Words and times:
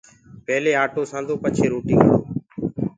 پيلي 0.45 0.71
آٽو 0.83 1.01
سآندو 1.11 1.33
پڇي 1.43 1.65
روٽيٚ 1.71 1.99
گھڙو 2.01 2.17